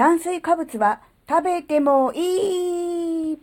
[0.00, 3.38] 炭水化物は食べてもいい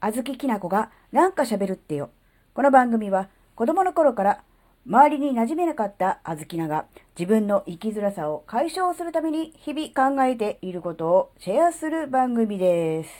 [0.00, 2.08] あずききなこがなんか喋るってよ。
[2.54, 4.42] この番組は子供の頃から
[4.86, 6.86] 周りに馴染めなかったあずきなが
[7.18, 13.10] 自分の生きづらさを解消するために日々考えていることをシェアする番組です。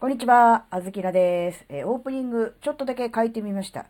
[0.00, 1.66] こんにちは、あずきなです。
[1.68, 3.84] えーオープニングちょっとだけ書いてみました。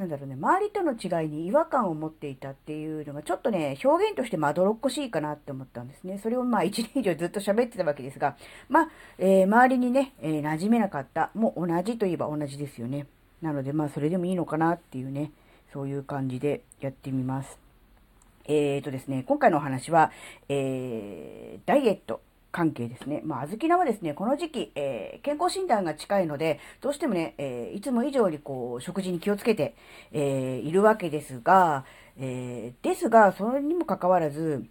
[0.00, 6.18] なんだろうね、周りとの違いに違和感を持っていたっていうのがちょっとね、表現としてまどろっこしいかなって思ったんですね。
[6.22, 8.34] それをまあ1年以上ずっと喋ってたわけですが、
[8.70, 13.08] まあ、えー周りにね、えー馴染めなかった、もう同じといえば同じですよね。
[13.42, 15.32] なのでまあそれでもいいのかなっていうね、
[15.70, 17.58] そういう感じでやってみます。
[18.46, 20.12] えーとですね、今回のお話は、
[20.48, 22.22] えーダイエット
[22.52, 23.22] 関係ですね。
[23.24, 29.74] まあ、あずきなはですね、この時期、えー健康診断が近いので、どうしてもね、えーいつも以上にこう、食事に気をつけて、
[30.12, 31.84] えーいるわけですが、
[32.18, 34.64] えーですが、それにもかかわらず、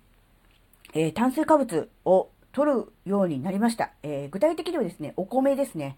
[0.93, 3.91] えー炭水化物を取るようになりました。
[4.03, 5.97] えー具体的にはですね、お米ですね。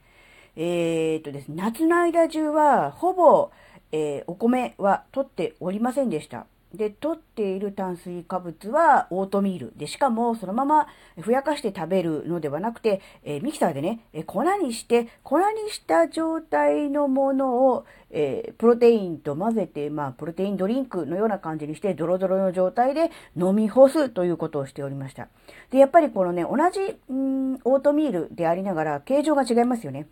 [0.56, 3.52] えーっとですね、夏の間中は、ほぼ、
[3.92, 6.46] えーお米は取っておりませんでした。
[6.74, 9.74] で、取っている炭水化物はオートミール。
[9.76, 10.88] で、しかもそのまま
[11.20, 25.28] ふやかして食べるのではなくて、えーミキサーでね、え粉にして、粉にした状態のものを、えープロテインと混ぜて、まあ、プロテインドリンクのような感じにして、ドロドロの状態で飲み干すということをしておりました。
[25.72, 30.08] で、やっぱりこのね、同じ、うん、オートミールでありながら、形状が違いますよね。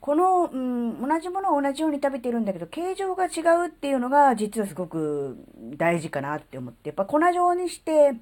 [0.00, 5.36] この、うん、同じものを同じように食べてるんだけど、形状が違うっていうのが実はすごく
[5.76, 8.14] 大事かなって思って、やっぱ粉状にして、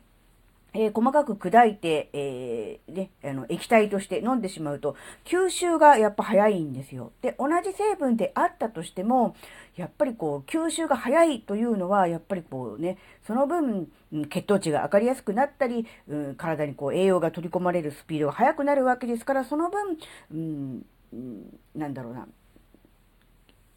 [0.74, 7.12] えー細かく砕いて、えーね、あの、液体として飲んでしまうと、吸収がやっぱ早いんですよ。
[7.22, 9.36] で、同じ成分であったとしても、
[9.76, 13.88] やっぱりこう、吸収が早いというのは、やっぱりこうね、その分、
[14.30, 19.96] 血糖値が上がりやすくなったり、うん体にこう、栄養が取り込まれるスピードが速くなるわけですから、その分、
[20.32, 22.26] うん、うんなんだろうな、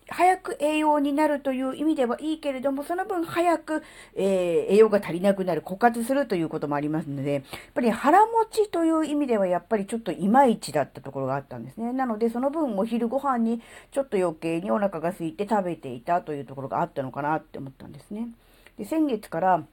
[0.09, 3.83] 早く栄養になるという意味ではいいけれども、その分早く、
[4.15, 7.43] えー栄養が足りなくなる、枯渇するということもありますので、やっ
[7.73, 11.93] ぱり腹持ちという意味ではやっぱりちょっといまいちだったところがあったんですね。
[11.93, 13.61] なので、その分お昼ご飯に
[13.91, 18.29] ちょっと余計にお腹が空いて食べていたというところがあったのかなって思ったんですね。
[18.77, 19.63] で、先月から、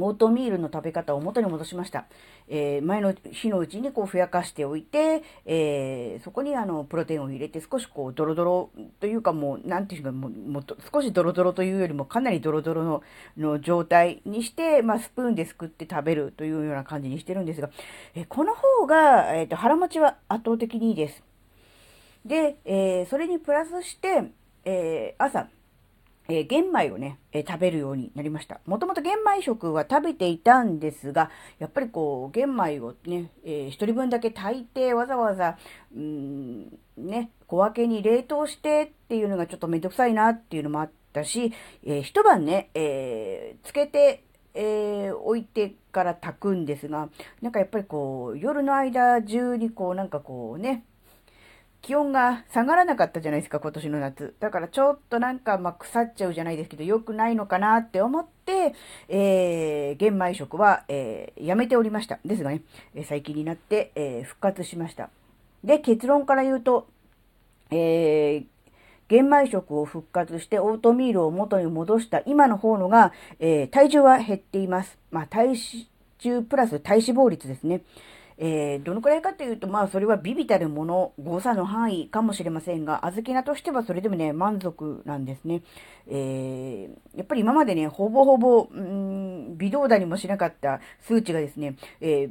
[0.00, 2.06] オートミールの食べ方を元に戻しました。
[2.48, 10.62] えー前の日のうちにこうふやかしておいて、えーそこにあのプロテインを入れて少しこうドロドロというかもうなんていうかもうも
[10.92, 13.02] 少しドロドロというよりもかなりドロドロの
[13.36, 17.70] の状態にして、まあ、スプーンですくって食べるというような感じにしてるんですが、
[18.14, 21.22] えーこの方が、えーと腹持ちは圧倒的にいいです。
[22.24, 24.24] で、えそれにプラスして、
[24.64, 25.48] え朝、
[26.30, 28.60] えー玄米をね、えー食べるようになりました。
[28.66, 35.58] もともと玄米食は食べていたんですが、やっぱりこう、玄米をね、えー一人分だけ炊いて、わざわざ、
[35.94, 41.52] うん、ね、小分けに冷凍してっていうのがちょっとめんどくさいなっていうのもあったし、
[41.84, 44.24] えー一晩ね、えーつけて、
[44.54, 47.08] えー置いてから炊くんですが、
[47.42, 50.84] なんかやっぱりこう、夜の間中にこう、なんかこうね、
[51.82, 54.34] 気温が下がらなかったじゃないですか、今年の夏。
[54.38, 58.74] だからちょっとなんか、まあ、腐っちゃうじゃないですけど、良くないのかなって思って、
[59.08, 62.18] えー、玄米食は、えーやめておりました。
[62.24, 62.62] ですがね、
[62.94, 65.08] え最近になって、えー復活しました。
[65.64, 66.86] で、結論から言うと、
[67.70, 68.44] えー
[69.08, 74.98] 玄米食を復活してオートミールを元に戻した今の方のが、えー体重は減っています。
[75.10, 75.56] まあ、体
[76.20, 77.80] 重プラス体脂肪率ですね。
[78.42, 85.62] えーどのくらいかというと、まあ、それはビビたるもの、誤差の範囲かもしれませんが、小豆菜としてはそれでもね、満足なんですね。
[86.08, 92.30] えーやっぱり今までね、ほぼほぼ、うん、微動だにもしなかった数値がですね、え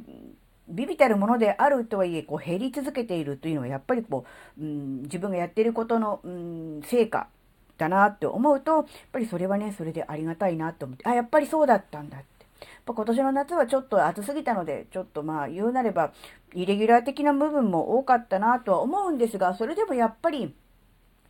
[0.68, 4.24] ビビたるものであるとはいえ、こう減り続けているというのは、やっぱりこ
[4.58, 7.28] う、うん、自分がやっていることの、うん、成果
[7.76, 12.39] だなって思うと、やっぱりそれはね、それでありがたいなと思って、あ、やっぱりそうだったんだって。
[12.86, 16.12] ま今年の夏はちょっと暑すぎたので、ちょっとまあ言うなれば、
[16.54, 20.54] イレギュラー的な部分も多かったなとは思うんですが、それでもやっぱり、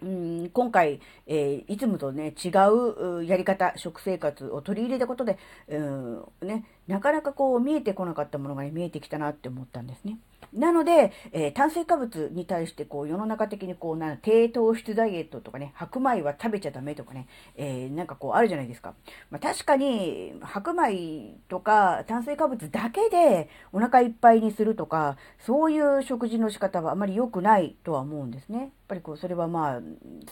[0.02, 5.38] うん今回、えーいつもとね、違ううやり方、食生活を取り入れたことで、
[5.68, 10.18] うんね、なかなかこう見えてこなかったものが、ね、見えてきたなって思ったんですね。
[10.52, 18.94] なので、えー、炭水化物に対してこう世の中的にこうな低糖質ダイエットとかね、白米は食べちゃダメとかね、えー、なんかこうあるじゃないですか。
[19.30, 28.58] まあ、確かに白米とか炭水化物だけでお腹いっぱいにするとか、そういう食事の仕方はあまり良くないとは思うんですね。
[28.58, 29.80] やっぱりこうそれはまあ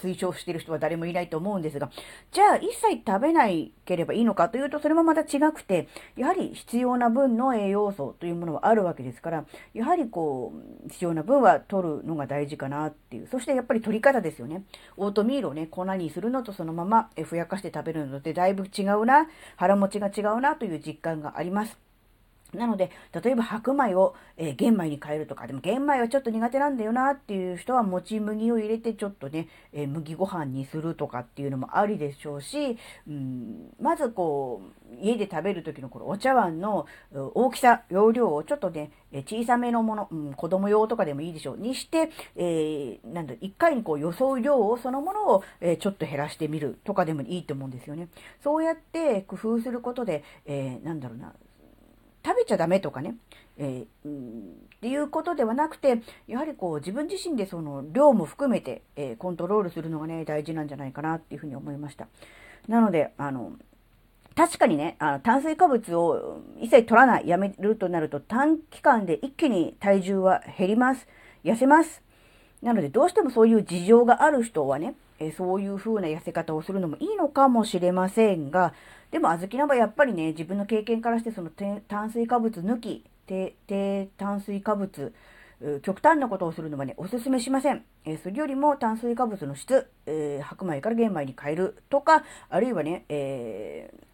[0.02, 1.90] 推奨してる人は誰もいないと思うんですが、
[2.32, 9.44] じゃあ一切食べないければいいのかというとそれもまた違くて、やはり必要な分の栄養素というものはあるわけですから、
[9.74, 10.52] やはりこ
[10.86, 13.28] う、必要な分は取るのが大事かなっていう。
[13.28, 14.64] そしてやっぱり取り方ですよね。
[14.96, 21.87] オートミールをね、粉にするのとそのままふやかして食べるのでだいぶ違うな、腹持ちが違うなという実感があります。
[22.54, 22.90] なので、
[23.22, 41.58] 例えば白米を、えー、玄米に変えるとか、でも玄米はちょっと苦手なんだよなっていう人は、もち麦を入れてちょっとね、えー、麦ご飯にするとかっていうのもありでしょうし、うん、まずこう、家で食べる時のこのお茶碗の大きさ、容量をちょっとね、え小さめのもの、うん、子供用とかでもいいでしょう。
[41.58, 48.08] にして、えー、なんだ、一回にこう予想量をそのものを、え、ちょっと減らしてみるとかでもいいと思うんですよね。
[48.42, 51.34] そうやって工夫することで、えー、なんだろうな、
[52.48, 53.14] ちゃダメとかね、
[53.58, 62.08] えー、っていうことではなくて、やはりこう自分自身でその量も含めて、えー、コントロールするのがね、大事なんじゃないかなっていうふうに思いました。
[62.66, 63.52] なので、あの、
[64.34, 71.06] 確かにね、あの炭水化物を一切取らない、やめるとなると短期間で一気に体重は減ります。
[71.44, 72.02] 痩せます。
[72.62, 78.74] なので、どうしてもそういう事情がある人はね、えそういう風な痩せ方をするのもいいのかもしれませんが、
[79.10, 81.50] でも、小豆菜はやっぱりね、自分の経験からして、その
[81.88, 85.12] 炭水化物抜き、低炭水化物、
[85.82, 87.84] 極端なことをするのはね、おすすめしません。
[88.04, 94.07] え、それよりも炭水化物の質、えー、白米から玄米に変えるとか、あるいはね、えー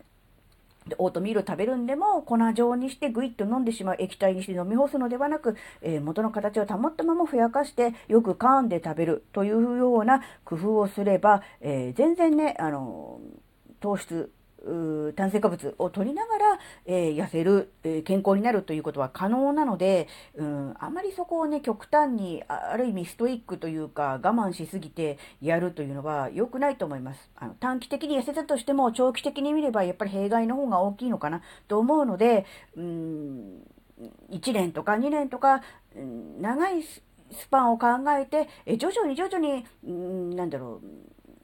[0.88, 13.20] でオートミールを食べるんでも粉状にしてぐいっと飲んでしまう液体にして飲み干すのではなく、えー、元の形を保ったままふやかしてよく噛んで食べるというような工夫をすれば、えー、全然ね、あの
[13.80, 14.30] 糖質
[15.14, 27.30] 炭水化物を取りながら、えー、痩せる、えー、健康になるということは可能なので、うん、あまりそこをね、極端に、ある意味ストイックというか、我慢しすぎてやるというのは良くないと思います。
[27.36, 32.46] あの短期的に痩せたとしても、長期的に見ればやっぱり弊害の方が大きいのかなと思うので、
[32.76, 33.62] うん、
[34.30, 35.62] 1年とか2年とか、
[36.40, 37.86] 長いスパンを考
[38.18, 40.86] えて、え徐々に徐々に、うん、なんだろう、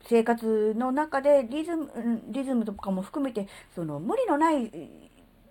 [0.04, 4.70] 生活の中でリズム、リズムとかも含めて、その無理のない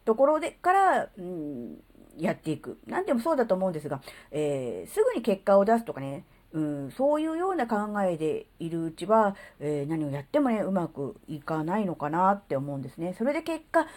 [0.06, 1.78] ところでから、うん、
[2.18, 2.80] やっていく。
[2.88, 4.02] 何でもそうだと思うんですが、
[4.32, 13.16] えー、すぐに結果を出すとかね、うん、そういうような考えでいるうちは、えー、何をやってもね、うまくいかないのかなって思うんですね。
[13.18, 13.88] それで結果、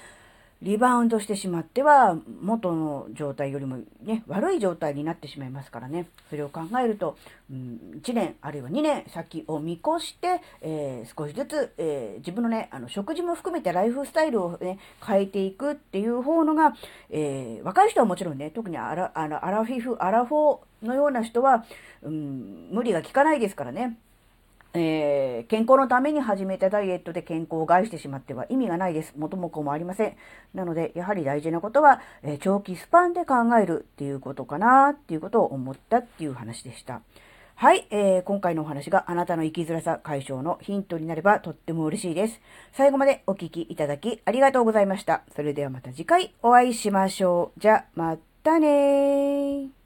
[0.63, 6.07] リバウンドしてしまっては、元の状態よりもね、悪い状態になってしまいますからね。
[6.31, 7.17] それを考えると、
[7.51, 16.75] うん、1年あるいは2年先を見越して、えー、少しずつ、えー、自分のね、あの、食事も含めてライフスタイルをね、変えていくっていう方のが、
[17.11, 21.65] えー、若い人はもちろんね、特にアラ、アラアラフィフ、アラフォーのような人は、
[22.03, 23.99] うん、無理が効かないですからね。
[24.75, 29.13] えー、健康のために始めたダイエットで健康を害してしまっては意味がないです。
[29.17, 30.17] 元も子もありません。
[30.55, 37.03] なので、やはり大事なことは、えー、長期スパンで考えるっていうことかなっていうことを思ったっていう話でした。
[37.55, 42.41] はい、えー、今回のお話があなたの生きづらさ解消のヒントになればとっても嬉しいです。
[42.73, 45.23] 最後までお聴きいただきありがとうございました。
[45.37, 47.61] それではまた次回お会いしましょう。
[47.61, 49.82] じゃ、またねー。